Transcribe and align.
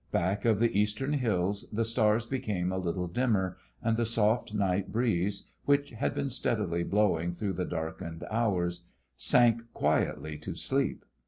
Back 0.11 0.45
of 0.45 0.57
the 0.57 0.75
eastern 0.75 1.13
hills 1.13 1.67
the 1.71 1.85
stars 1.85 2.25
became 2.25 2.71
a 2.71 2.79
little 2.79 3.05
dimmer, 3.05 3.57
and 3.83 3.97
the 3.97 4.05
soft 4.07 4.51
night 4.51 4.91
breeze, 4.91 5.51
which 5.65 5.91
had 5.91 6.15
been 6.15 6.31
steadily 6.31 6.81
blowing 6.83 7.33
through 7.33 7.53
the 7.53 7.65
darkened 7.65 8.25
hours, 8.31 8.85
sank 9.15 9.61
quietly 9.73 10.39
to 10.39 10.55
sleep. 10.55 11.05